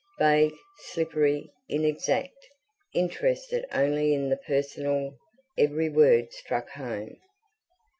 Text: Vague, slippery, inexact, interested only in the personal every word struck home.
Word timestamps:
Vague, 0.17 0.55
slippery, 0.89 1.47
inexact, 1.69 2.33
interested 2.95 3.67
only 3.71 4.15
in 4.15 4.29
the 4.29 4.35
personal 4.37 5.13
every 5.59 5.89
word 5.89 6.33
struck 6.33 6.67
home. 6.69 7.17